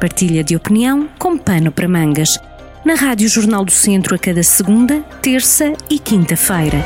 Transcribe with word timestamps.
Partilha 0.00 0.44
de 0.44 0.54
opinião 0.54 1.08
com 1.18 1.38
pano 1.38 1.72
para 1.72 1.88
mangas. 1.88 2.38
Na 2.84 2.94
Rádio 2.94 3.28
Jornal 3.28 3.64
do 3.64 3.70
Centro 3.70 4.14
a 4.14 4.18
cada 4.18 4.42
segunda, 4.42 5.00
terça 5.22 5.72
e 5.88 5.98
quinta-feira. 5.98 6.84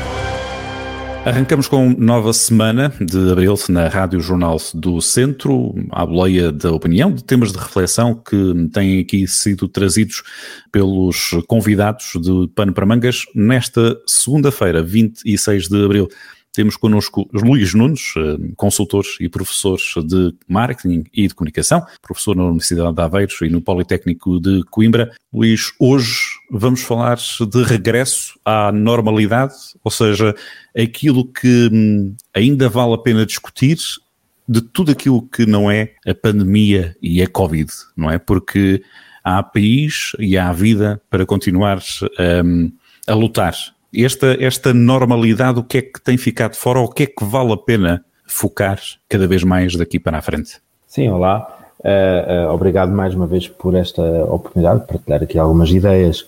Arrancamos 1.25 1.67
com 1.67 1.89
nova 1.89 2.31
semana 2.33 2.91
de 2.99 3.31
abril 3.31 3.53
na 3.69 3.87
Rádio 3.89 4.21
Jornal 4.21 4.57
do 4.73 4.99
Centro, 5.01 5.75
à 5.91 6.05
boleia 6.05 6.51
da 6.51 6.71
opinião, 6.71 7.13
de 7.13 7.23
temas 7.23 7.51
de 7.51 7.59
reflexão 7.59 8.15
que 8.15 8.69
têm 8.73 9.01
aqui 9.01 9.27
sido 9.27 9.67
trazidos 9.67 10.23
pelos 10.71 11.31
convidados 11.47 12.13
de 12.15 12.47
Pano 12.55 12.73
para 12.73 12.85
Mangas 12.85 13.25
nesta 13.35 13.95
segunda-feira, 14.07 14.81
26 14.81 15.67
de 15.67 15.85
abril. 15.85 16.07
Temos 16.53 16.75
connosco 16.75 17.29
Luís 17.31 17.73
Nunes, 17.73 18.13
eh, 18.17 18.51
consultor 18.57 19.05
e 19.21 19.29
professor 19.29 19.77
de 20.05 20.35
marketing 20.49 21.05
e 21.13 21.25
de 21.25 21.33
comunicação, 21.33 21.85
professor 22.01 22.35
na 22.35 22.43
Universidade 22.43 22.93
de 22.93 23.01
Aveiro 23.01 23.33
e 23.41 23.49
no 23.49 23.61
Politécnico 23.61 24.37
de 24.37 24.61
Coimbra. 24.65 25.11
Luís, 25.33 25.71
hoje 25.79 26.19
vamos 26.49 26.81
falar 26.81 27.17
de 27.17 27.63
regresso 27.63 28.37
à 28.43 28.69
normalidade, 28.69 29.53
ou 29.81 29.89
seja, 29.89 30.35
aquilo 30.77 31.25
que 31.25 31.69
hum, 31.71 32.13
ainda 32.33 32.67
vale 32.67 32.95
a 32.95 32.97
pena 32.97 33.25
discutir 33.25 33.77
de 34.45 34.61
tudo 34.61 34.91
aquilo 34.91 35.21
que 35.21 35.45
não 35.45 35.71
é 35.71 35.93
a 36.05 36.13
pandemia 36.13 36.97
e 37.01 37.21
a 37.21 37.27
Covid, 37.27 37.71
não 37.95 38.11
é? 38.11 38.19
Porque 38.19 38.83
há 39.23 39.41
país 39.41 40.11
e 40.19 40.37
há 40.37 40.51
vida 40.51 41.01
para 41.09 41.25
continuar 41.25 41.79
um, 42.43 42.69
a 43.07 43.13
lutar 43.13 43.55
esta, 43.93 44.37
esta 44.39 44.73
normalidade, 44.73 45.59
o 45.59 45.63
que 45.63 45.77
é 45.79 45.81
que 45.81 46.01
tem 46.01 46.17
ficado 46.17 46.55
fora, 46.55 46.79
ou 46.79 46.85
o 46.85 46.89
que 46.89 47.03
é 47.03 47.05
que 47.07 47.25
vale 47.25 47.51
a 47.53 47.57
pena 47.57 48.03
focar 48.25 48.79
cada 49.09 49.27
vez 49.27 49.43
mais 49.43 49.75
daqui 49.75 49.99
para 49.99 50.17
a 50.17 50.21
frente? 50.21 50.59
Sim, 50.87 51.09
olá. 51.09 51.57
Uh, 51.79 52.49
uh, 52.49 52.53
obrigado 52.53 52.91
mais 52.91 53.15
uma 53.15 53.25
vez 53.25 53.47
por 53.47 53.75
esta 53.75 54.01
oportunidade 54.25 54.81
de 54.81 54.87
partilhar 54.87 55.23
aqui 55.23 55.37
algumas 55.37 55.69
ideias. 55.71 56.25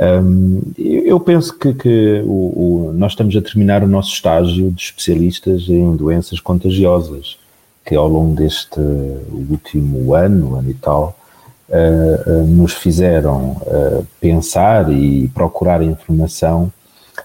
Um, 0.00 0.62
eu 0.76 1.20
penso 1.20 1.56
que, 1.56 1.72
que 1.74 2.22
o, 2.24 2.88
o, 2.88 2.92
nós 2.94 3.12
estamos 3.12 3.36
a 3.36 3.42
terminar 3.42 3.84
o 3.84 3.86
nosso 3.86 4.12
estágio 4.12 4.70
de 4.70 4.82
especialistas 4.82 5.68
em 5.68 5.94
doenças 5.94 6.40
contagiosas, 6.40 7.38
que 7.84 7.94
ao 7.94 8.08
longo 8.08 8.34
deste 8.34 8.80
último 9.50 10.14
ano, 10.14 10.56
ano 10.56 10.70
e 10.70 10.74
tal, 10.74 11.16
uh, 11.68 12.46
nos 12.46 12.72
fizeram 12.72 13.60
pensar 14.20 14.90
e 14.90 15.28
procurar 15.28 15.82
informação 15.82 16.72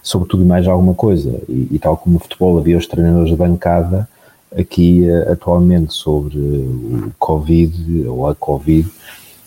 sobre 0.02 0.28
tudo 0.28 0.42
e 0.42 0.46
mais 0.46 0.66
alguma 0.66 0.94
coisa. 0.94 1.40
E, 1.48 1.68
e, 1.72 1.78
tal 1.78 1.96
como 1.96 2.14
no 2.14 2.20
futebol 2.20 2.58
havia 2.58 2.78
os 2.78 2.86
treinadores 2.86 3.30
de 3.30 3.36
bancada, 3.36 4.08
aqui 4.56 5.08
eh, 5.08 5.32
atualmente 5.32 5.92
sobre 5.92 6.38
o 6.38 7.12
Covid 7.18 8.06
ou 8.08 8.26
a 8.26 8.34
Covid, 8.34 8.88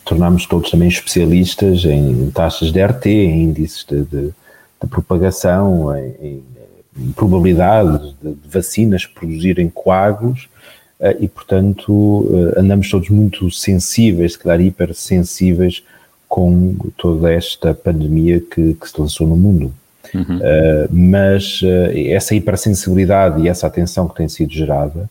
tornámos 0.05 0.45
todos 0.45 0.71
também 0.71 0.87
especialistas 0.87 1.83
em 1.85 2.29
taxas 2.31 2.71
de 2.71 2.83
RT, 2.83 3.05
em 3.07 3.43
índices 3.43 3.85
de, 3.85 4.03
de, 4.03 4.27
de 4.81 4.87
propagação, 4.89 5.95
em, 5.97 6.41
em, 6.97 7.11
probabilidades 7.15 8.13
de, 8.21 8.33
de, 8.33 8.47
vacinas 8.47 9.05
produzirem 9.05 9.69
coágulos. 9.69 10.47
Eh, 10.99 11.17
e, 11.21 11.27
portanto, 11.27 12.29
eh, 12.55 12.59
andamos 12.59 12.89
todos 12.89 13.09
muito 13.09 13.49
sensíveis, 13.51 14.33
se 14.33 14.39
calhar 14.39 14.61
hipersensíveis, 14.61 15.83
com 16.27 16.75
toda 16.97 17.31
esta 17.31 17.75
pandemia 17.75 18.39
que, 18.39 18.73
que 18.73 18.89
se 18.89 18.99
lançou 18.99 19.27
no 19.27 19.35
mundo. 19.35 19.71
Uhum. 20.13 20.37
Uh, 20.37 20.89
mas 20.91 21.61
uh, 21.61 21.91
essa 21.95 22.35
hipersensibilidade 22.35 23.41
e 23.41 23.47
essa 23.47 23.67
atenção 23.67 24.07
que 24.07 24.15
tem 24.15 24.27
sido 24.27 24.51
gerada 24.51 25.09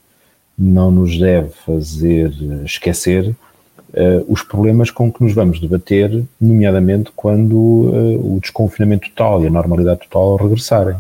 não 0.58 0.90
nos 0.90 1.18
deve 1.18 1.50
fazer 1.64 2.32
esquecer 2.64 3.28
uh, 3.28 4.24
os 4.28 4.42
problemas 4.42 4.90
com 4.90 5.10
que 5.10 5.22
nos 5.22 5.32
vamos 5.32 5.60
debater, 5.60 6.22
nomeadamente 6.40 7.10
quando 7.16 7.56
o 7.56 8.38
desconfinamento 8.40 9.08
total 9.08 9.42
e 9.42 9.46
a 9.46 9.50
normalidade 9.50 10.00
total 10.00 10.36
regressarem. 10.36 10.96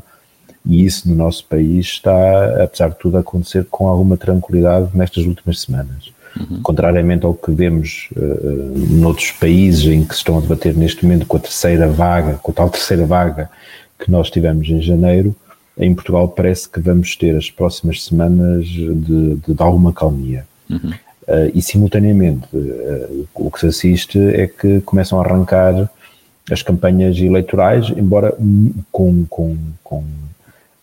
E 0.64 0.84
isso 0.84 1.08
no 1.08 1.16
nosso 1.16 1.44
país 1.46 1.86
está, 1.86 2.62
apesar 2.62 2.90
de 2.90 2.98
tudo, 2.98 3.16
a 3.16 3.20
acontecer 3.20 3.66
com 3.68 3.88
alguma 3.88 4.16
tranquilidade 4.16 4.90
nestas 4.94 5.26
últimas 5.26 5.60
semanas. 5.60 6.12
Uhum. 6.38 6.62
Contrariamente 6.62 7.26
ao 7.26 7.34
que 7.34 7.50
vemos 7.50 8.08
noutros 8.90 9.32
países 9.32 9.84
em 9.84 10.04
que 10.04 10.14
se 10.14 10.20
estão 10.20 10.38
a 10.38 10.40
debater 10.40 10.74
neste 10.74 11.04
momento 11.04 11.26
com 11.26 11.36
a 11.36 11.40
terceira 11.40 11.88
vaga, 11.88 12.38
com 12.40 12.52
a 12.52 12.54
tal 12.54 12.70
terceira 12.70 13.04
vaga 13.04 13.50
que 14.02 14.10
nós 14.10 14.30
tivemos 14.30 14.68
em 14.68 14.82
janeiro, 14.82 15.34
em 15.78 15.94
Portugal 15.94 16.28
parece 16.28 16.68
que 16.68 16.80
vamos 16.80 17.16
ter 17.16 17.36
as 17.36 17.50
próximas 17.50 18.04
semanas 18.04 18.66
de, 18.66 18.94
de, 18.94 19.54
de 19.54 19.62
alguma 19.62 19.92
calmia. 19.92 20.44
Uhum. 20.68 20.90
Uh, 21.22 21.50
e 21.54 21.62
simultaneamente 21.62 22.48
uh, 22.52 23.28
o 23.34 23.50
que 23.50 23.60
se 23.60 23.66
assiste 23.66 24.18
é 24.18 24.48
que 24.48 24.80
começam 24.80 25.20
a 25.20 25.24
arrancar 25.24 25.88
as 26.50 26.62
campanhas 26.62 27.16
eleitorais, 27.18 27.90
embora 27.96 28.36
com, 28.90 29.24
com, 29.30 29.56
com 29.84 30.04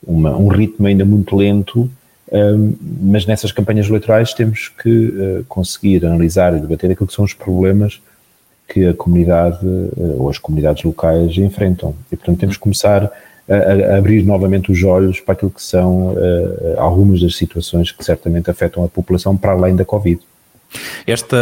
uma, 0.07 0.36
um 0.38 0.47
ritmo 0.47 0.88
ainda 0.88 1.03
muito 1.03 1.36
lento, 1.36 1.81
uh, 2.30 2.78
mas 3.01 3.25
nessas 3.25 3.51
campanhas 3.51 3.88
eleitorais 3.90 4.34
temos 4.34 4.69
que 4.69 5.44
conseguir 5.50 6.06
analisar 6.06 6.56
e 6.56 6.62
debater 6.62 6.91
aquilo 6.91 7.07
que 7.07 7.13
são 7.13 7.25
os 7.25 7.34
problemas 7.34 8.01
que 8.69 8.85
a 8.85 8.94
comunidade 8.94 9.66
eh, 9.66 10.16
ou 10.18 10.30
as 10.30 10.38
comunidades 10.38 10.84
locais 10.84 11.35
enfrentam. 11.38 11.96
E, 12.12 12.16
portanto, 12.16 12.40
temos 12.40 12.56
que 12.56 12.62
começar 12.62 13.12
a, 13.50 13.94
a 13.94 13.97
abrir 13.97 14.24
novamente 14.24 14.72
os 14.72 14.84
olhos 14.84 15.19
para 15.19 15.34
aquilo 15.34 15.50
que 15.50 15.62
são 15.62 16.13
uh, 16.13 16.80
algumas 16.80 17.19
das 17.19 17.35
situações 17.35 17.91
que 17.91 18.06
certamente 18.06 18.50
afetam 18.50 18.84
a 18.84 18.88
população 18.88 19.35
para 19.35 19.53
além 19.53 19.75
da 19.75 19.84
Covid. 19.84 20.22
Esta 21.07 21.38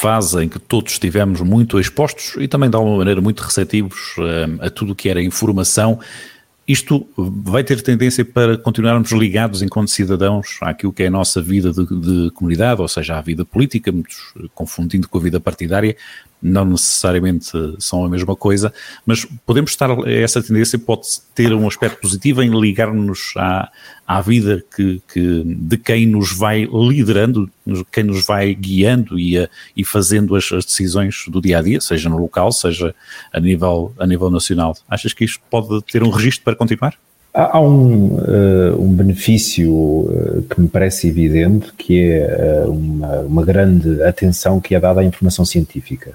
fase 0.00 0.44
em 0.44 0.48
que 0.48 0.58
todos 0.58 0.92
estivemos 0.92 1.42
muito 1.42 1.78
expostos 1.78 2.36
e 2.38 2.48
também 2.48 2.70
de 2.70 2.76
alguma 2.76 2.96
maneira 2.96 3.20
muito 3.20 3.40
receptivos 3.40 4.16
uh, 4.16 4.64
a 4.64 4.70
tudo 4.70 4.92
o 4.92 4.96
que 4.96 5.10
era 5.10 5.22
informação, 5.22 6.00
isto 6.66 7.06
vai 7.16 7.62
ter 7.62 7.80
tendência 7.80 8.24
para 8.24 8.58
continuarmos 8.58 9.12
ligados 9.12 9.62
enquanto 9.62 9.88
cidadãos 9.88 10.58
àquilo 10.62 10.92
que 10.92 11.04
é 11.04 11.06
a 11.06 11.10
nossa 11.10 11.40
vida 11.40 11.70
de, 11.70 11.84
de 11.84 12.30
comunidade, 12.32 12.80
ou 12.80 12.88
seja, 12.88 13.16
à 13.16 13.20
vida 13.20 13.44
política, 13.44 13.92
muitos 13.92 14.34
confundindo 14.52 15.08
com 15.08 15.18
a 15.18 15.20
vida 15.20 15.38
partidária, 15.38 15.96
não 16.42 16.64
necessariamente 16.64 17.50
são 17.78 18.04
a 18.04 18.08
mesma 18.08 18.36
coisa, 18.36 18.72
mas 19.04 19.26
podemos 19.44 19.70
estar, 19.70 19.90
essa 20.06 20.42
tendência 20.42 20.78
pode 20.78 21.06
ter 21.34 21.52
um 21.52 21.66
aspecto 21.66 22.00
positivo 22.00 22.42
em 22.42 22.50
ligar-nos 22.58 23.32
à, 23.36 23.70
à 24.06 24.20
vida 24.20 24.62
que, 24.74 25.02
que, 25.12 25.42
de 25.44 25.76
quem 25.76 26.06
nos 26.06 26.32
vai 26.32 26.68
liderando, 26.70 27.50
quem 27.90 28.04
nos 28.04 28.24
vai 28.24 28.54
guiando 28.54 29.18
e, 29.18 29.38
a, 29.38 29.48
e 29.76 29.84
fazendo 29.84 30.36
as, 30.36 30.52
as, 30.52 30.64
decisões 30.64 31.24
do 31.28 31.40
dia 31.40 31.58
a 31.58 31.62
dia, 31.62 31.80
seja 31.80 32.08
no 32.08 32.18
local, 32.18 32.52
seja 32.52 32.94
a 33.32 33.40
nível, 33.40 33.92
a 33.98 34.06
nível 34.06 34.30
nacional. 34.30 34.76
Achas 34.88 35.12
que 35.12 35.24
isto 35.24 35.40
pode 35.50 35.82
ter 35.84 36.02
um 36.02 36.10
registro 36.10 36.44
para 36.44 36.54
continuar? 36.54 36.94
Há 37.38 37.60
um, 37.60 38.16
uh, 38.16 38.82
um 38.82 38.94
benefício 38.94 39.70
uh, 39.70 40.42
que 40.48 40.58
me 40.58 40.68
parece 40.68 41.06
evidente, 41.08 41.70
que 41.76 42.00
é 42.00 42.64
uh, 42.66 42.70
uma, 42.70 43.18
uma 43.20 43.44
grande 43.44 44.02
atenção 44.02 44.58
que 44.58 44.74
é 44.74 44.80
dada 44.80 45.02
à 45.02 45.04
informação 45.04 45.44
científica. 45.44 46.14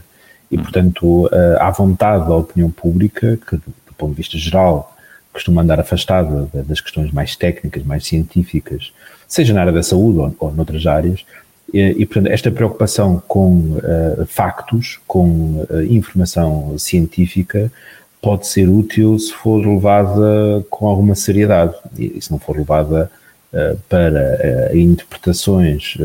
E, 0.51 0.57
portanto, 0.57 1.29
à 1.59 1.71
vontade 1.71 2.27
da 2.27 2.35
opinião 2.35 2.69
pública, 2.69 3.39
que 3.47 3.55
do, 3.55 3.63
ponto 3.97 4.11
de 4.11 4.17
vista 4.17 4.37
geral 4.37 4.95
costuma 5.31 5.61
andar 5.61 5.79
afastada 5.79 6.49
das 6.53 6.81
questões 6.81 7.11
mais 7.11 7.35
técnicas, 7.35 7.83
mais 7.83 8.05
científicas, 8.05 8.91
seja 9.27 9.53
na 9.53 9.61
área 9.61 9.71
da 9.71 9.83
saúde 9.83 10.19
ou, 10.19 10.35
ou 10.39 10.51
noutras 10.51 10.85
áreas, 10.85 11.23
e, 11.73 11.79
e, 11.79 12.05
portanto, 12.05 12.27
esta 12.27 12.51
preocupação 12.51 13.21
com 13.27 13.77
uh, 13.77 14.25
factos, 14.25 14.99
com 15.07 15.65
uh, 15.69 15.81
informação 15.89 16.77
científica, 16.77 17.71
pode 18.21 18.45
ser 18.47 18.67
útil 18.67 19.17
se 19.17 19.33
for 19.33 19.65
levada 19.65 20.65
com 20.69 20.87
alguma 20.87 21.15
seriedade. 21.15 21.73
E, 21.97 22.21
se 22.21 22.29
não 22.29 22.37
for 22.37 22.57
levada 22.57 23.09
uh, 23.53 23.77
para 23.87 24.75
interpretações 24.75 25.97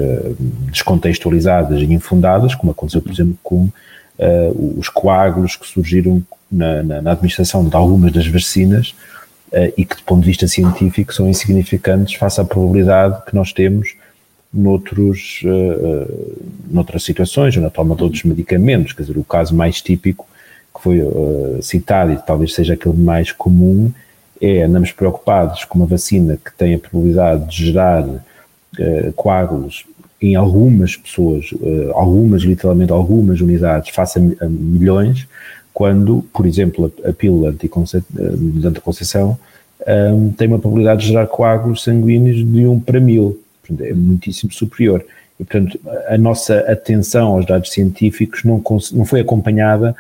descontextualizadas 0.71 1.81
e 1.81 1.93
infundadas, 1.93 2.55
como 2.55 2.71
aconteceu, 2.71 3.03
por 3.03 3.11
exemplo, 3.11 3.37
com 3.43 3.69
uh, 4.19 4.79
os 4.79 4.89
coágulos 4.89 5.57
que 5.57 5.67
surgiram 5.67 6.23
na, 6.51 6.83
na, 6.83 7.03
na, 7.03 7.13
administração 7.13 7.69
de 7.69 7.75
algumas 7.75 8.13
das 8.13 8.27
vacinas 8.27 8.95
uh, 9.53 9.73
e 9.77 9.85
que, 9.85 9.97
do 9.97 10.03
ponto 10.03 10.21
de 10.21 10.27
vista 10.27 10.47
científico, 10.47 11.13
são 11.13 11.29
insignificantes 11.29 12.15
face 12.15 12.41
à 12.41 12.45
probabilidade 12.45 13.25
que 13.27 13.35
nós 13.35 13.53
temos 13.53 13.95
noutros, 14.53 15.43
uh, 15.45 16.37
noutras 16.71 17.03
situações, 17.03 17.57
ou 17.57 17.63
na 17.63 17.71
toma 17.71 17.95
de 17.95 18.03
outros 18.03 18.23
medicamentos. 18.25 18.93
Quer 18.93 19.03
dizer, 19.03 19.19
o 19.19 19.25
caso 19.25 19.55
mais 19.55 19.81
típico 19.81 20.27
que 20.75 20.83
foi 20.83 21.01
uh, 21.01 21.59
citado 21.63 22.13
e 22.13 22.17
talvez 22.17 22.55
seja 22.55 22.75
aquele 22.75 22.97
mais 22.97 23.33
comum 23.33 23.93
é 24.41 24.63
andamos 24.63 24.93
preocupados 24.93 25.65
com 25.65 25.79
uma 25.79 25.87
vacina 25.87 26.37
que 26.37 26.53
tem 26.53 26.75
a 26.75 26.79
probabilidade 26.79 27.49
de 27.49 27.67
gerar 27.67 28.05
coágulos 29.15 29.87
em 30.31 30.35
algumas 30.35 30.97
pessoas, 30.97 31.51
eh, 31.63 31.91
algumas, 31.95 32.43
literalmente 32.43 32.93
algumas 32.93 33.41
unidades, 33.41 33.95
face 33.95 34.19
a 34.41 34.47
milhões, 34.49 35.27
quando, 35.73 36.25
por 36.33 36.47
exemplo, 36.47 36.93
a, 37.05 37.13
pílula 37.13 37.51
eh, 37.51 37.53
de 37.53 38.67
anticoncepção 38.67 39.39
um, 39.87 40.33
tem 40.33 40.49
uma 40.49 40.59
probabilidade 40.59 41.03
de 41.03 41.09
gerar 41.09 41.27
coágulos 41.27 41.83
sanguíneos 41.83 42.39
de 42.39 42.67
1 42.67 42.81
para 42.81 42.99
1000, 42.99 43.39
é 43.81 43.93
muitíssimo 43.93 44.53
superior. 44.53 45.05
E, 45.39 45.45
portanto, 45.45 45.79
a 46.09 46.17
nossa 46.17 46.61
atenção 46.61 47.29
aos 47.29 47.47
dados 47.47 47.71
científicos 47.71 48.43
não, 48.43 48.63
não 48.93 49.05
foi 49.05 49.21
acompanhada 49.21 49.95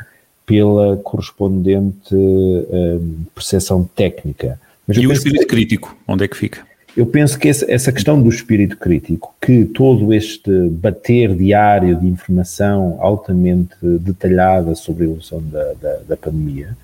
pela 0.47 0.97
correspondente 0.97 2.15
uh, 2.15 3.27
percepção 3.35 3.85
técnica. 3.95 4.59
Mas 4.87 4.97
e 4.97 5.07
o 5.07 5.13
espírito 5.13 5.47
crítico, 5.47 5.95
onde 6.07 6.25
é 6.25 6.29
que 6.29 6.37
fica? 6.37 6.61
Eu 6.97 7.05
penso 7.05 7.39
que 7.39 7.47
essa 7.47 7.93
questão 7.93 8.23
do 8.23 8.31
espírito 8.31 8.79
crítico, 8.79 9.35
que 9.39 9.67
todo 9.67 10.15
este 10.15 10.51
bater 10.71 11.35
diário 11.37 11.95
de 11.95 12.07
informação 12.07 12.97
altamente 13.01 13.77
detalhada 13.83 14.75
sobre 14.75 15.05
a 15.05 15.07
evolução 15.07 15.43
da, 15.43 15.75
da, 15.75 15.97
da 16.09 16.17
pandemia, 16.17 16.75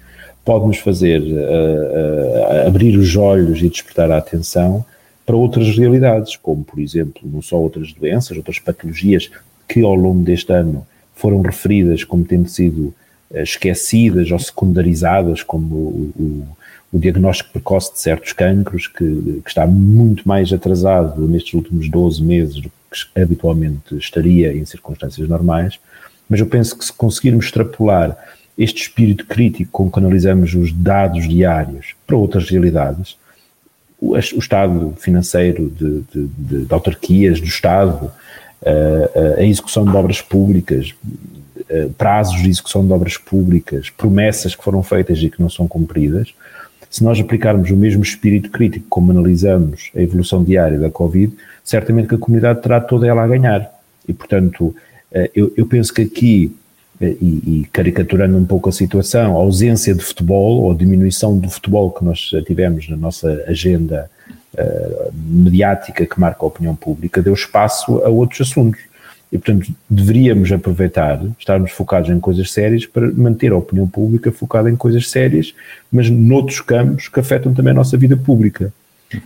pode 0.44 0.67
nos 0.67 0.76
fazer 0.76 1.23
uh, 1.23 2.64
uh, 2.64 2.67
abrir 2.67 2.94
os 2.99 3.17
olhos 3.17 3.61
e 3.62 3.70
despertar 3.70 4.11
a 4.11 4.19
atenção 4.19 4.85
para 5.25 5.35
outras 5.37 5.79
realidades, 5.79 6.37
como, 6.37 6.62
por 6.62 6.79
exemplo, 6.79 7.23
não 7.25 7.41
só 7.41 7.56
outras 7.56 7.91
doenças, 7.94 8.37
outras 8.37 8.59
patologias 8.59 9.31
que 9.67 9.81
ao 9.81 9.94
longo 9.94 10.23
deste 10.23 10.53
ano 10.53 10.87
foram 11.14 11.41
referidas 11.41 12.05
como 12.05 12.25
tendo 12.25 12.50
sido 12.50 12.94
uh, 13.31 13.38
esquecidas 13.38 14.31
ou 14.31 14.38
secundarizadas, 14.38 15.43
como 15.43 15.75
o, 15.75 16.12
o, 16.19 16.49
o, 16.92 16.98
diagnóstico 16.98 17.50
precoce 17.50 17.92
de 17.92 18.00
certos 18.00 18.32
cancros, 18.32 18.86
que, 18.86 19.40
que, 19.42 19.48
está 19.48 19.66
muito 19.66 20.26
mais 20.26 20.52
atrasado 20.52 21.26
nestes 21.26 21.54
últimos 21.54 21.88
12 21.88 22.22
meses 22.22 22.60
do 22.60 22.70
que 22.70 23.20
habitualmente 23.20 23.96
estaria 23.96 24.52
em 24.52 24.64
circunstâncias 24.64 25.28
normais. 25.28 25.78
Mas 26.28 26.40
eu 26.40 26.46
penso 26.46 26.76
que 26.76 26.84
se 26.84 26.92
conseguirmos 26.92 27.46
extrapolar 27.46 28.16
este 28.56 28.82
espírito 28.82 29.26
crítico 29.26 29.70
com 29.70 29.90
que 29.90 29.98
analisamos 29.98 30.54
os 30.54 30.72
dados 30.72 31.26
diários 31.26 31.94
para 32.06 32.16
outras 32.16 32.48
realidades, 32.50 33.16
o, 33.98 34.12
o 34.12 34.18
estado 34.18 34.94
financeiro 34.98 35.70
de, 35.70 36.00
de, 36.12 36.28
de, 36.36 36.64
de, 36.66 36.74
autarquias, 36.74 37.40
do 37.40 37.46
Estado, 37.46 38.12
a, 38.64 39.40
a 39.40 39.44
execução 39.44 39.84
de 39.84 39.96
obras 39.96 40.20
públicas, 40.20 40.94
prazos 41.96 42.42
de 42.42 42.48
execução 42.48 42.86
de 42.86 42.92
obras 42.92 43.16
públicas, 43.16 43.90
promessas 43.90 44.54
que 44.54 44.62
foram 44.62 44.82
feitas 44.82 45.18
e 45.18 45.30
que 45.30 45.40
não 45.40 45.48
são 45.48 45.66
cumpridas, 45.66 46.34
se 46.92 47.02
nós 47.02 47.18
aplicarmos 47.18 47.70
o 47.70 47.76
mesmo 47.76 48.02
espírito 48.02 48.50
crítico 48.50 48.84
como 48.90 49.10
analisamos 49.10 49.90
a 49.96 50.02
evolução 50.02 50.44
diária 50.44 50.78
da 50.78 50.90
Covid, 50.90 51.34
certamente 51.64 52.06
que 52.06 52.14
a 52.16 52.18
comunidade 52.18 52.60
terá 52.60 52.82
toda 52.82 53.06
ela 53.06 53.24
a 53.24 53.26
ganhar. 53.26 53.72
E, 54.06 54.12
portanto, 54.12 54.76
eu, 55.34 55.50
eu 55.56 55.66
penso 55.66 55.94
que 55.94 56.02
aqui 56.02 56.54
e, 57.00 57.62
e, 57.62 57.68
caricaturando 57.72 58.36
um 58.36 58.44
pouco 58.44 58.68
a 58.68 58.72
situação, 58.72 59.36
a 59.36 59.40
ausência 59.40 59.94
de 59.94 60.02
futebol 60.02 60.62
ou 60.62 60.72
a 60.72 60.74
diminuição 60.74 61.38
do 61.38 61.50
futebol 61.50 61.90
que 61.90 62.04
nós 62.04 62.30
tivemos 62.46 62.88
na 62.88 62.96
nossa 62.96 63.44
agenda 63.48 64.10
uh, 64.54 65.12
mediática 65.14 66.06
que 66.06 66.20
marca 66.20 66.44
a 66.44 66.46
opinião 66.46 66.76
pública, 66.76 67.22
deu 67.22 67.34
espaço 67.34 68.02
a 68.04 68.08
outros 68.08 68.42
assuntos. 68.42 68.80
E, 69.32 69.38
portanto, 69.38 69.73
deveríamos 69.88 70.52
aproveitar, 70.52 71.25
estarmos 71.38 71.73
focados 71.73 72.11
em 72.11 72.20
coisas 72.20 72.52
sérias 72.52 72.84
para 72.84 73.11
manter 73.11 73.50
a 73.50 73.56
opinião 73.56 73.88
pública 73.88 74.31
focada 74.31 74.70
em 74.70 74.76
coisas 74.76 75.08
sérias, 75.08 75.55
mas 75.90 76.11
noutros 76.11 76.61
campos 76.61 77.08
que 77.08 77.19
afetam 77.19 77.55
também 77.55 77.70
a 77.70 77.75
nossa 77.75 77.96
vida 77.96 78.14
pública. 78.14 78.70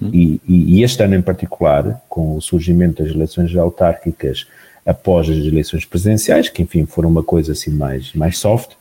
Uhum. 0.00 0.10
E, 0.12 0.40
e, 0.46 0.82
este 0.84 1.02
ano 1.02 1.16
em 1.16 1.22
particular, 1.22 2.00
com 2.08 2.36
o 2.36 2.40
surgimento 2.40 3.02
das 3.02 3.12
eleições 3.12 3.54
autárquicas 3.56 4.46
após 4.84 5.28
as 5.28 5.38
eleições 5.38 5.84
presidenciais, 5.84 6.48
que 6.48 6.62
enfim 6.62 6.86
foram 6.86 7.08
uma 7.08 7.22
coisa 7.22 7.52
assim 7.52 7.70
mais, 7.70 8.12
mais 8.14 8.38
soft, 8.38 8.72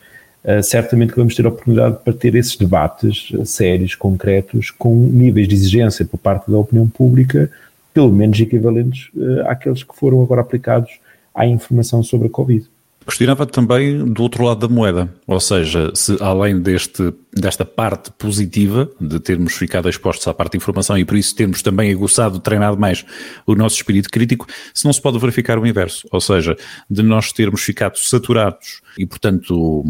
uh, 0.44 0.62
certamente 0.62 1.12
que 1.12 1.18
vamos 1.18 1.34
ter 1.34 1.46
a 1.46 1.50
oportunidade 1.50 1.98
para 2.04 2.14
ter 2.14 2.36
esses 2.36 2.56
debates 2.56 3.32
uh, 3.32 3.46
sérios, 3.46 3.96
concretos, 3.96 4.70
com 4.70 4.96
níveis 4.96 5.48
de 5.48 5.56
exigência 5.56 6.06
por 6.06 6.20
parte 6.20 6.52
da 6.52 6.58
opinião 6.58 6.88
pública, 6.88 7.50
pelo 7.92 8.12
menos 8.12 8.40
equivalentes 8.40 9.10
uh, 9.16 9.48
àqueles 9.48 9.84
que 9.84 9.96
foram 9.96 10.22
agora 10.22 10.42
aplicados 10.42 10.92
à 11.36 11.46
informação 11.46 12.02
sobre 12.02 12.28
a 12.28 12.30
Covid. 12.30 12.70
Questionava 13.06 13.46
também 13.46 14.04
do 14.04 14.24
outro 14.24 14.44
lado 14.44 14.68
da 14.68 14.74
moeda, 14.74 15.14
ou 15.28 15.40
seja, 15.40 15.92
se 15.94 16.18
além 16.20 16.60
deste, 16.60 17.14
desta 17.32 17.64
parte 17.64 18.10
positiva 18.12 18.90
de 19.00 19.20
termos 19.20 19.54
ficado 19.54 19.88
expostos 19.88 20.28
à 20.28 20.34
parte 20.34 20.54
de 20.54 20.58
informação 20.58 20.98
e 20.98 21.06
por 21.06 21.16
isso 21.16 21.36
termos 21.36 21.62
também 21.62 21.92
aguçado, 21.92 22.40
treinado 22.40 22.80
mais 22.80 23.06
o 23.46 23.54
nosso 23.54 23.76
espírito 23.76 24.10
crítico, 24.10 24.48
se 24.74 24.86
não 24.86 24.92
se 24.92 25.00
pode 25.00 25.20
verificar 25.20 25.60
o 25.60 25.68
inverso, 25.68 26.08
ou 26.12 26.20
seja, 26.20 26.58
de 26.90 27.04
nós 27.04 27.32
termos 27.32 27.62
ficado 27.62 27.96
saturados 28.00 28.82
e, 28.98 29.06
portanto, 29.06 29.86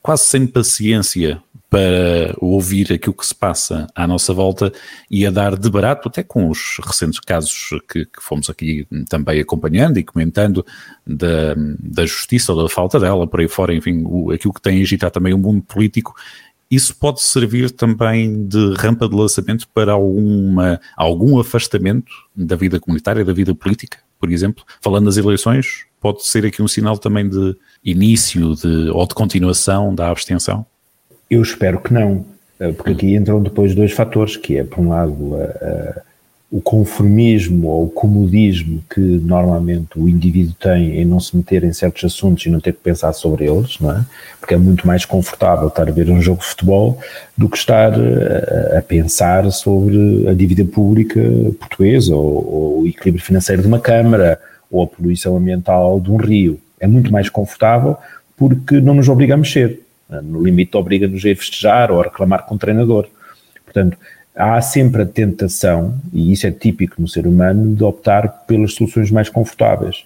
quase 0.00 0.24
sem 0.24 0.46
paciência 0.46 1.42
para 1.68 2.34
ouvir 2.38 2.92
aquilo 2.92 3.14
que 3.14 3.26
se 3.26 3.34
passa 3.34 3.86
à 3.94 4.06
nossa 4.06 4.32
volta 4.32 4.72
e 5.10 5.26
a 5.26 5.30
dar 5.30 5.56
de 5.56 5.68
barato, 5.68 6.08
até 6.08 6.22
com 6.22 6.48
os 6.48 6.78
recentes 6.84 7.18
casos 7.18 7.70
que, 7.88 8.06
que 8.06 8.22
fomos 8.22 8.48
aqui 8.48 8.86
também 9.08 9.40
acompanhando 9.40 9.98
e 9.98 10.04
comentando 10.04 10.64
da, 11.06 11.54
da 11.78 12.06
justiça 12.06 12.52
ou 12.52 12.62
da 12.62 12.68
falta 12.68 13.00
dela, 13.00 13.26
por 13.26 13.40
aí 13.40 13.48
fora, 13.48 13.74
enfim, 13.74 14.04
o, 14.06 14.30
aquilo 14.30 14.54
que 14.54 14.62
tem 14.62 14.80
agitado 14.80 15.12
também 15.12 15.34
o 15.34 15.38
mundo 15.38 15.62
político. 15.62 16.14
Isso 16.70 16.96
pode 16.96 17.22
servir 17.22 17.70
também 17.70 18.46
de 18.46 18.74
rampa 18.76 19.08
de 19.08 19.14
lançamento 19.14 19.68
para 19.72 19.92
alguma, 19.92 20.80
algum 20.96 21.38
afastamento 21.38 22.12
da 22.34 22.56
vida 22.56 22.80
comunitária, 22.80 23.24
da 23.24 23.32
vida 23.32 23.54
política, 23.54 23.98
por 24.18 24.32
exemplo? 24.32 24.64
Falando 24.80 25.04
das 25.04 25.16
eleições, 25.16 25.84
pode 26.00 26.24
ser 26.24 26.44
aqui 26.44 26.62
um 26.62 26.68
sinal 26.68 26.98
também 26.98 27.28
de 27.28 27.56
início 27.84 28.54
de, 28.56 28.90
ou 28.90 29.06
de 29.06 29.14
continuação 29.14 29.94
da 29.94 30.10
abstenção? 30.10 30.66
Eu 31.30 31.42
espero 31.42 31.80
que 31.80 31.92
não, 31.92 32.24
eh, 32.60 32.72
porque 32.72 32.92
aqui 32.92 33.14
entram 33.14 33.42
depois 33.42 33.74
dois 33.74 33.92
fatores, 33.92 34.36
que 34.36 34.56
é, 34.56 34.64
por 34.64 34.80
um 34.80 34.88
lado, 34.88 35.34
a, 35.34 35.44
a, 35.44 36.02
o 36.50 36.60
conformismo 36.60 37.66
ou 37.66 37.84
o 37.86 37.90
comodismo 37.90 38.82
que 38.88 39.00
normalmente 39.00 39.98
o 39.98 40.08
indivíduo 40.08 40.54
tem 40.60 41.00
em 41.00 41.04
não 41.04 41.18
se 41.18 41.36
meter 41.36 41.64
em 41.64 41.72
certos 41.72 42.04
assuntos 42.04 42.46
e 42.46 42.50
não 42.50 42.60
ter 42.60 42.72
que 42.72 42.80
pensar 42.80 43.12
sobre 43.12 43.50
eles, 43.50 43.80
não 43.80 43.90
é? 43.90 44.04
Porque 44.38 44.54
é 44.54 44.56
muito 44.56 44.86
mais 44.86 45.04
confortável 45.04 45.66
estar 45.66 45.88
a 45.88 45.92
ver 45.92 46.08
um 46.08 46.22
jogo 46.22 46.40
de 46.40 46.46
futebol 46.46 47.00
do 47.36 47.48
que 47.48 47.56
estar 47.56 47.92
a, 47.92 47.96
eh, 47.96 48.78
a 48.78 48.82
pensar 48.82 49.50
sobre 49.50 50.28
a 50.28 50.32
dívida 50.32 50.64
pública 50.64 51.20
portuguesa 51.58 52.14
ou, 52.14 52.54
ou 52.54 52.82
o 52.82 52.86
equilíbrio 52.86 53.24
financeiro 53.24 53.62
de 53.62 53.68
uma 53.68 53.80
Câmara 53.80 54.40
ou 54.70 54.84
a 54.84 54.86
poluição 54.86 55.36
ambiental 55.36 55.98
de 56.00 56.10
um 56.10 56.16
rio. 56.16 56.60
É 56.78 56.86
muito 56.86 57.10
mais 57.10 57.28
confortável 57.28 57.96
porque 58.36 58.80
não 58.80 58.94
nos 58.94 59.08
obriga 59.08 59.34
a 59.34 59.36
mexer. 59.36 59.80
No 60.22 60.42
limite, 60.42 60.76
obriga-nos 60.76 61.24
a 61.24 61.34
festejar 61.34 61.90
ou 61.90 62.00
a 62.00 62.04
reclamar 62.04 62.46
com 62.46 62.54
o 62.54 62.58
treinador. 62.58 63.06
Portanto, 63.64 63.98
há 64.34 64.60
sempre 64.60 65.02
a 65.02 65.06
tentação, 65.06 65.94
e 66.12 66.30
isso 66.32 66.46
é 66.46 66.50
típico 66.50 67.00
no 67.00 67.08
ser 67.08 67.26
humano, 67.26 67.74
de 67.74 67.82
optar 67.82 68.44
pelas 68.46 68.74
soluções 68.74 69.10
mais 69.10 69.28
confortáveis. 69.28 70.04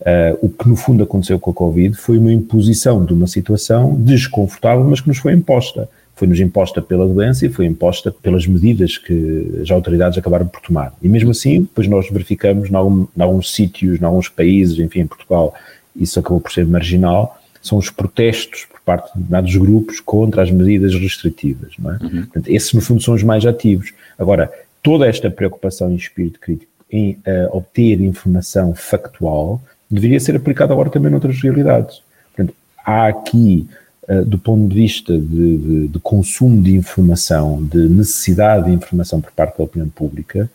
Uh, 0.00 0.38
o 0.42 0.48
que 0.48 0.68
no 0.68 0.76
fundo 0.76 1.02
aconteceu 1.02 1.40
com 1.40 1.50
a 1.50 1.54
Covid 1.54 1.96
foi 1.96 2.18
uma 2.18 2.32
imposição 2.32 3.04
de 3.04 3.12
uma 3.12 3.26
situação 3.26 3.94
desconfortável, 3.96 4.84
mas 4.84 5.00
que 5.00 5.08
nos 5.08 5.18
foi 5.18 5.32
imposta. 5.32 5.88
Foi-nos 6.14 6.40
imposta 6.40 6.82
pela 6.82 7.06
doença 7.06 7.46
e 7.46 7.48
foi 7.48 7.66
imposta 7.66 8.10
pelas 8.10 8.46
medidas 8.46 8.98
que 8.98 9.60
as 9.62 9.70
autoridades 9.70 10.18
acabaram 10.18 10.46
por 10.46 10.60
tomar. 10.60 10.92
E 11.00 11.08
mesmo 11.08 11.30
assim, 11.30 11.60
depois 11.62 11.86
nós 11.86 12.10
verificamos 12.10 12.68
em 12.70 13.22
alguns 13.22 13.54
sítios, 13.54 14.00
em 14.00 14.04
alguns 14.04 14.28
países, 14.28 14.78
enfim, 14.78 15.00
em 15.00 15.06
Portugal, 15.06 15.54
isso 15.94 16.18
acabou 16.18 16.40
por 16.40 16.52
ser 16.52 16.66
marginal, 16.66 17.37
são 17.62 17.78
os 17.78 17.90
protestos 17.90 18.64
por 18.64 18.80
parte 18.80 19.06
de 19.06 19.18
determinados 19.18 19.56
grupos 19.56 20.00
contra 20.00 20.42
as 20.42 20.50
medidas 20.50 20.94
restritivas. 20.94 21.72
Não 21.78 21.92
é? 21.92 21.98
Uhum. 22.02 22.22
Portanto, 22.22 22.48
esses, 22.48 22.72
no 22.72 22.80
fundo, 22.80 23.02
são 23.02 23.14
os 23.14 23.22
mais 23.22 23.44
ativos. 23.44 23.92
Agora, 24.18 24.50
toda 24.82 25.06
esta 25.06 25.30
preocupação 25.30 25.90
em 25.90 25.96
espírito 25.96 26.40
crítico 26.40 26.70
em 26.90 27.12
uh, 27.12 27.56
obter 27.56 28.00
informação 28.00 28.74
factual 28.74 29.60
deveria 29.90 30.18
ser 30.20 30.36
aplicada 30.36 30.72
agora 30.72 30.90
também 30.90 31.10
noutras 31.10 31.40
realidades. 31.42 32.02
Portanto, 32.34 32.54
há 32.84 33.08
aqui, 33.08 33.68
uh, 34.08 34.24
do 34.24 34.38
ponto 34.38 34.68
de 34.68 34.74
vista 34.74 35.12
de, 35.12 35.58
de, 35.58 35.88
de, 35.88 35.98
consumo 35.98 36.62
de 36.62 36.74
informação, 36.74 37.62
de 37.62 37.88
necessidade 37.88 38.66
de 38.66 38.72
informação 38.72 39.20
por 39.20 39.32
parte 39.32 39.58
da 39.58 39.64
opinião 39.64 39.88
pública, 39.88 40.50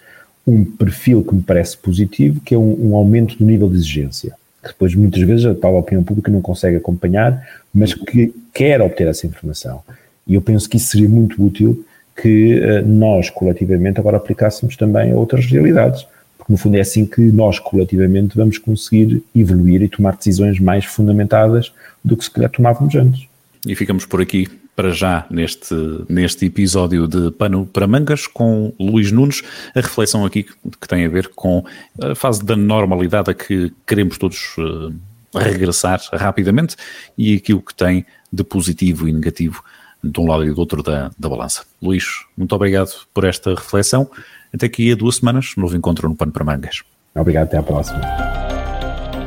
um 0.45 0.65
perfil 0.65 1.23
que 1.23 1.35
me 1.35 1.41
parece 1.41 1.77
positivo, 1.77 2.41
que 2.41 2.53
é 2.55 2.57
um, 2.57 2.89
um 2.89 2.95
aumento 2.95 3.37
do 3.37 3.45
nível 3.45 3.69
de 3.69 3.75
exigência 3.75 4.35
que 4.63 4.69
depois 4.69 4.95
muitas 4.95 5.21
vezes 5.21 5.45
a 5.45 5.53
tal 5.53 5.75
opinião 5.75 6.03
pública 6.03 6.31
não 6.31 6.41
consegue 6.41 6.77
acompanhar, 6.77 7.45
mas 7.73 7.93
que 7.93 8.33
quer 8.53 8.81
obter 8.81 9.07
essa 9.07 9.27
informação. 9.27 9.81
E 10.25 10.35
eu 10.35 10.41
penso 10.41 10.69
que 10.69 10.77
isso 10.77 10.91
seria 10.91 11.09
muito 11.09 11.43
útil 11.43 11.85
que 12.15 12.59
uh, 12.59 12.87
nós, 12.87 13.29
coletivamente, 13.29 13.99
agora 13.99 14.17
aplicássemos 14.17 14.77
também 14.77 15.11
a 15.11 15.15
outras 15.15 15.45
realidades, 15.45 16.05
porque 16.37 16.53
no 16.53 16.57
fundo 16.57 16.77
é 16.77 16.81
assim 16.81 17.05
que 17.05 17.21
nós, 17.21 17.59
coletivamente, 17.59 18.37
vamos 18.37 18.57
conseguir 18.57 19.23
evoluir 19.35 19.81
e 19.81 19.89
tomar 19.89 20.15
decisões 20.15 20.59
mais 20.59 20.85
fundamentadas 20.85 21.73
do 22.03 22.15
que 22.15 22.23
se 22.23 22.31
calhar 22.31 22.49
tomávamos 22.49 22.95
antes. 22.95 23.27
E 23.65 23.75
ficamos 23.75 24.05
por 24.05 24.21
aqui 24.21 24.47
para 24.75 24.91
já 24.91 25.25
neste, 25.29 25.75
neste 26.09 26.45
episódio 26.45 27.07
de 27.07 27.31
Pano 27.31 27.65
para 27.65 27.87
Mangas 27.87 28.27
com 28.27 28.73
Luís 28.79 29.11
Nunes, 29.11 29.41
a 29.75 29.79
reflexão 29.79 30.25
aqui 30.25 30.43
que 30.43 30.87
tem 30.87 31.05
a 31.05 31.09
ver 31.09 31.29
com 31.29 31.63
a 32.01 32.15
fase 32.15 32.43
da 32.43 32.55
normalidade 32.55 33.31
a 33.31 33.33
que 33.33 33.71
queremos 33.85 34.17
todos 34.17 34.55
uh, 34.57 34.93
regressar 35.35 36.01
rapidamente 36.13 36.75
e 37.17 37.35
aquilo 37.35 37.61
que 37.61 37.73
tem 37.73 38.05
de 38.31 38.43
positivo 38.43 39.07
e 39.07 39.13
negativo 39.13 39.63
de 40.03 40.19
um 40.19 40.27
lado 40.27 40.45
e 40.45 40.51
do 40.51 40.59
outro 40.59 40.83
da, 40.83 41.11
da 41.17 41.29
balança. 41.29 41.63
Luís, 41.81 42.05
muito 42.35 42.53
obrigado 42.53 42.91
por 43.13 43.23
esta 43.23 43.51
reflexão. 43.51 44.09
Até 44.53 44.65
aqui 44.65 44.91
a 44.91 44.95
duas 44.95 45.17
semanas, 45.17 45.53
novo 45.55 45.75
encontro 45.75 46.09
no 46.09 46.15
Pano 46.15 46.31
para 46.31 46.43
Mangas. 46.43 46.83
Obrigado, 47.15 47.45
até 47.45 47.57
à 47.57 47.63
próxima. 47.63 48.01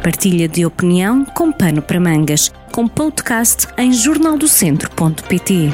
partilha 0.03 0.49
de 0.49 0.67
opinião 0.67 1.25
com 1.25 1.51
pano 1.51 1.81
para 1.81 1.99
mangas, 1.99 2.53
com 2.77 2.87
podcast 2.87 3.67
em 3.79 3.91
jornaldocentro.pt. 3.91 5.71